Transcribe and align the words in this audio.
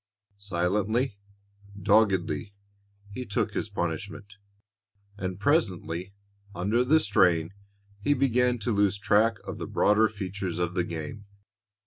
Silently, 0.39 1.19
doggedly, 1.79 2.55
he 3.11 3.23
took 3.23 3.53
his 3.53 3.69
punishment, 3.69 4.33
and 5.15 5.39
presently, 5.39 6.15
under 6.55 6.83
the 6.83 6.99
strain, 6.99 7.53
he 7.99 8.15
began 8.15 8.57
to 8.57 8.71
lose 8.71 8.97
track 8.97 9.37
of 9.43 9.59
the 9.59 9.67
broader 9.67 10.09
features 10.09 10.57
of 10.57 10.73
the 10.73 10.83
game. 10.83 11.27